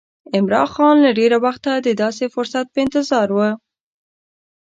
عمرا 0.35 0.63
خان 0.73 0.95
له 1.05 1.11
ډېره 1.19 1.37
وخته 1.45 1.71
د 1.75 1.87
داسې 2.01 2.25
فرصت 2.35 2.65
په 2.73 2.77
انتظار 2.85 3.27
و. 3.35 3.39